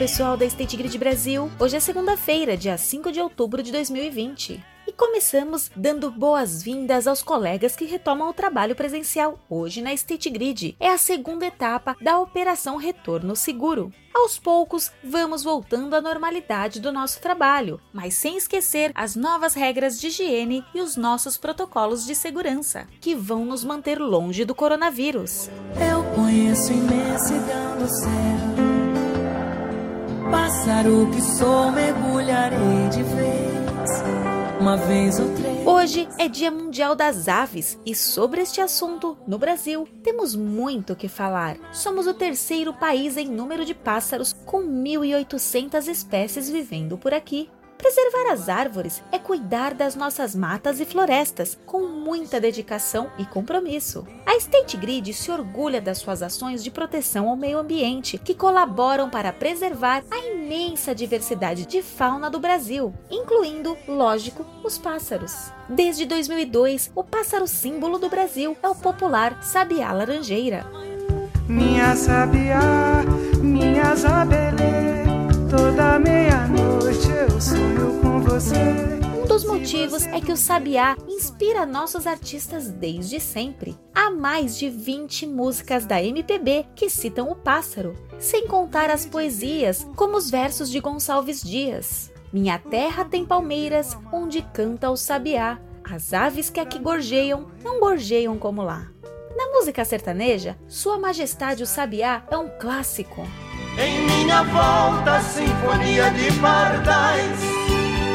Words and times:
pessoal 0.00 0.34
da 0.34 0.46
State 0.46 0.78
Grid 0.78 0.96
Brasil. 0.96 1.50
Hoje 1.58 1.76
é 1.76 1.80
segunda-feira, 1.80 2.56
dia 2.56 2.78
5 2.78 3.12
de 3.12 3.20
outubro 3.20 3.62
de 3.62 3.70
2020. 3.70 4.64
E 4.86 4.92
começamos 4.92 5.70
dando 5.76 6.10
boas-vindas 6.10 7.06
aos 7.06 7.22
colegas 7.22 7.76
que 7.76 7.84
retomam 7.84 8.30
o 8.30 8.32
trabalho 8.32 8.74
presencial 8.74 9.38
hoje 9.46 9.82
na 9.82 9.92
State 9.92 10.30
Grid. 10.30 10.74
É 10.80 10.88
a 10.88 10.96
segunda 10.96 11.44
etapa 11.44 11.94
da 12.00 12.18
Operação 12.18 12.78
Retorno 12.78 13.36
Seguro. 13.36 13.92
Aos 14.14 14.38
poucos, 14.38 14.90
vamos 15.04 15.44
voltando 15.44 15.94
à 15.94 16.00
normalidade 16.00 16.80
do 16.80 16.90
nosso 16.90 17.20
trabalho, 17.20 17.78
mas 17.92 18.14
sem 18.14 18.38
esquecer 18.38 18.92
as 18.94 19.14
novas 19.14 19.52
regras 19.52 20.00
de 20.00 20.06
higiene 20.06 20.64
e 20.74 20.80
os 20.80 20.96
nossos 20.96 21.36
protocolos 21.36 22.06
de 22.06 22.14
segurança, 22.14 22.88
que 23.02 23.14
vão 23.14 23.44
nos 23.44 23.62
manter 23.62 24.00
longe 24.00 24.46
do 24.46 24.54
coronavírus. 24.54 25.50
Eu 25.78 26.02
conheço 26.14 26.72
imensidão 26.72 27.76
do 27.76 27.86
céu, 27.86 28.79
pássaro 30.50 31.08
que 31.12 31.22
sou, 31.22 31.70
mergulharei 31.70 32.88
de 32.90 33.04
vez 33.04 33.70
uma 34.60 34.76
vez 34.76 35.18
ou 35.20 35.34
três. 35.36 35.66
Hoje 35.66 36.08
é 36.18 36.28
Dia 36.28 36.50
Mundial 36.50 36.96
das 36.96 37.28
Aves 37.28 37.78
e 37.86 37.94
sobre 37.94 38.42
este 38.42 38.60
assunto, 38.60 39.16
no 39.26 39.38
Brasil, 39.38 39.88
temos 40.02 40.34
muito 40.34 40.92
o 40.92 40.96
que 40.96 41.08
falar. 41.08 41.56
Somos 41.72 42.06
o 42.06 42.12
terceiro 42.12 42.74
país 42.74 43.16
em 43.16 43.28
número 43.28 43.64
de 43.64 43.74
pássaros, 43.74 44.34
com 44.44 44.62
1.800 44.62 45.86
espécies 45.86 46.50
vivendo 46.50 46.98
por 46.98 47.14
aqui. 47.14 47.48
Preservar 47.80 48.30
as 48.30 48.50
árvores 48.50 49.02
é 49.10 49.18
cuidar 49.18 49.72
das 49.72 49.94
nossas 49.94 50.34
matas 50.34 50.80
e 50.80 50.84
florestas 50.84 51.58
com 51.64 51.88
muita 51.88 52.38
dedicação 52.38 53.10
e 53.16 53.24
compromisso. 53.24 54.06
A 54.26 54.36
State 54.36 54.76
Grid 54.76 55.14
se 55.14 55.30
orgulha 55.30 55.80
das 55.80 55.96
suas 55.96 56.22
ações 56.22 56.62
de 56.62 56.70
proteção 56.70 57.26
ao 57.26 57.36
meio 57.36 57.58
ambiente, 57.58 58.18
que 58.18 58.34
colaboram 58.34 59.08
para 59.08 59.32
preservar 59.32 60.04
a 60.10 60.18
imensa 60.18 60.94
diversidade 60.94 61.64
de 61.64 61.80
fauna 61.80 62.28
do 62.28 62.38
Brasil, 62.38 62.92
incluindo, 63.10 63.74
lógico, 63.88 64.44
os 64.62 64.76
pássaros. 64.76 65.50
Desde 65.66 66.04
2002, 66.04 66.92
o 66.94 67.02
pássaro 67.02 67.48
símbolo 67.48 67.98
do 67.98 68.10
Brasil 68.10 68.58
é 68.62 68.68
o 68.68 68.74
popular 68.74 69.42
sabiá 69.42 69.90
laranjeira. 69.90 70.66
Minha 71.48 71.96
sabiá, 71.96 73.02
minha 73.40 73.94
zabelê, 73.96 74.99
Um 78.48 79.26
dos 79.26 79.44
motivos 79.44 80.06
é 80.06 80.20
que 80.20 80.32
o 80.32 80.36
sabiá 80.36 80.96
inspira 81.06 81.66
nossos 81.66 82.06
artistas 82.06 82.70
desde 82.70 83.20
sempre. 83.20 83.76
Há 83.94 84.10
mais 84.10 84.56
de 84.56 84.70
20 84.70 85.26
músicas 85.26 85.84
da 85.84 86.02
MPB 86.02 86.66
que 86.74 86.88
citam 86.88 87.30
o 87.30 87.36
pássaro, 87.36 87.94
sem 88.18 88.46
contar 88.46 88.88
as 88.88 89.04
poesias, 89.04 89.86
como 89.94 90.16
os 90.16 90.30
versos 90.30 90.70
de 90.70 90.80
Gonçalves 90.80 91.42
Dias. 91.42 92.10
Minha 92.32 92.58
terra 92.58 93.04
tem 93.04 93.26
palmeiras, 93.26 93.96
onde 94.12 94.40
canta 94.40 94.90
o 94.90 94.96
sabiá. 94.96 95.58
As 95.84 96.12
aves 96.12 96.48
que 96.48 96.60
aqui 96.60 96.78
gorjeiam, 96.78 97.46
não 97.62 97.78
gorjeiam 97.78 98.38
como 98.38 98.62
lá. 98.62 98.88
Na 99.36 99.46
música 99.48 99.84
sertaneja, 99.84 100.56
Sua 100.68 100.98
Majestade 100.98 101.62
o 101.62 101.66
Sabiá 101.66 102.22
é 102.30 102.36
um 102.36 102.48
clássico. 102.58 103.26
Em 103.78 104.06
minha 104.06 104.42
volta, 104.44 105.20
sinfonia 105.20 106.10
de 106.10 106.32
pardais, 106.40 107.38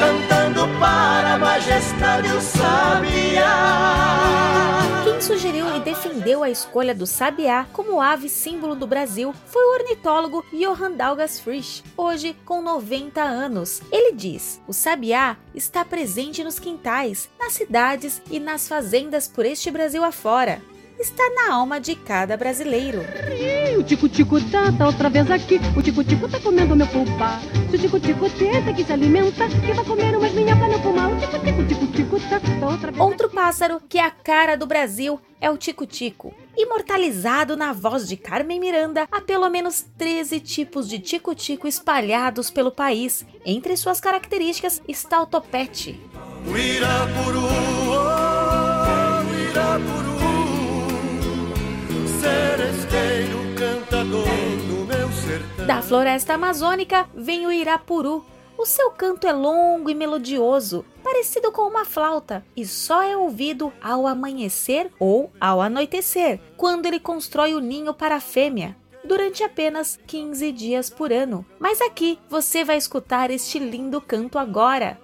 cantando 0.00 0.66
para 0.78 1.34
a 1.34 1.38
majestade 1.38 2.28
o 2.32 2.40
sabiá. 2.40 3.90
Quem 5.04 5.20
sugeriu 5.20 5.76
e 5.76 5.80
defendeu 5.80 6.42
a 6.42 6.48
escolha 6.48 6.94
do 6.94 7.06
sabiá 7.06 7.66
como 7.70 8.00
ave 8.00 8.28
símbolo 8.28 8.74
do 8.74 8.86
Brasil 8.86 9.34
foi 9.46 9.62
o 9.62 9.74
ornitólogo 9.74 10.42
Johann 10.52 10.96
Dalgas 10.96 11.38
Frisch, 11.38 11.82
hoje 11.96 12.34
com 12.46 12.62
90 12.62 13.20
anos. 13.20 13.82
Ele 13.92 14.12
diz: 14.12 14.58
o 14.66 14.72
sabiá 14.72 15.36
está 15.54 15.84
presente 15.84 16.42
nos 16.42 16.58
quintais, 16.58 17.28
nas 17.38 17.52
cidades 17.52 18.22
e 18.30 18.40
nas 18.40 18.66
fazendas 18.66 19.28
por 19.28 19.44
este 19.44 19.70
Brasil 19.70 20.02
afora. 20.02 20.62
Está 21.00 21.30
na 21.30 21.54
alma 21.54 21.80
de 21.80 21.94
cada 21.94 22.36
brasileiro. 22.36 23.00
O 23.78 23.82
tico-tico 23.82 24.38
tá, 24.50 24.70
tá 24.70 24.86
outra 24.86 25.08
vez 25.08 25.30
aqui. 25.30 25.58
O 25.74 25.82
tico-tico 25.82 26.28
tá 26.28 26.38
comendo 26.38 26.76
meu 26.76 26.86
pulpa. 26.86 27.40
Se 27.70 27.76
o 27.76 27.78
tico-tico 27.78 28.28
tenta 28.28 28.70
que 28.74 28.84
se 28.84 28.92
alimenta, 28.92 29.48
que 29.48 29.72
vai 29.72 29.82
comer 29.82 30.14
umas 30.14 30.32
minhocas 30.32 30.70
no 30.70 30.78
pulmão. 30.80 31.16
O 31.16 31.18
tico-tico, 31.18 31.64
tico-tico 31.64 32.20
tá, 32.28 32.38
tá 32.38 32.66
outra 32.66 32.90
vez 32.90 33.02
Outro 33.02 33.30
pássaro 33.30 33.80
que 33.88 33.96
é 33.96 34.04
a 34.04 34.10
cara 34.10 34.58
do 34.58 34.66
Brasil 34.66 35.18
é 35.40 35.50
o 35.50 35.56
tico-tico. 35.56 36.34
Imortalizado 36.54 37.56
na 37.56 37.72
voz 37.72 38.06
de 38.06 38.18
Carmen 38.18 38.60
Miranda, 38.60 39.08
há 39.10 39.22
pelo 39.22 39.48
menos 39.48 39.86
13 39.96 40.38
tipos 40.40 40.86
de 40.86 40.98
tico-tico 40.98 41.66
espalhados 41.66 42.50
pelo 42.50 42.70
país. 42.70 43.24
Entre 43.46 43.74
suas 43.74 44.00
características 44.00 44.82
está 44.86 45.22
o 45.22 45.26
topete. 45.26 45.98
O 46.46 46.54
Irapuru, 46.54 47.79
Da 55.70 55.80
floresta 55.80 56.34
amazônica 56.34 57.08
vem 57.14 57.46
o 57.46 57.52
irapuru. 57.52 58.24
O 58.58 58.66
seu 58.66 58.90
canto 58.90 59.24
é 59.24 59.32
longo 59.32 59.88
e 59.88 59.94
melodioso, 59.94 60.84
parecido 61.00 61.52
com 61.52 61.62
uma 61.62 61.84
flauta, 61.84 62.44
e 62.56 62.66
só 62.66 63.04
é 63.04 63.16
ouvido 63.16 63.72
ao 63.80 64.04
amanhecer 64.04 64.90
ou 64.98 65.30
ao 65.40 65.62
anoitecer, 65.62 66.40
quando 66.56 66.86
ele 66.86 66.98
constrói 66.98 67.54
o 67.54 67.60
ninho 67.60 67.94
para 67.94 68.16
a 68.16 68.20
fêmea. 68.20 68.76
Durante 69.04 69.44
apenas 69.44 69.96
15 70.08 70.50
dias 70.50 70.90
por 70.90 71.12
ano. 71.12 71.46
Mas 71.56 71.80
aqui 71.80 72.18
você 72.28 72.64
vai 72.64 72.76
escutar 72.76 73.30
este 73.30 73.60
lindo 73.60 74.00
canto 74.00 74.40
agora. 74.40 74.98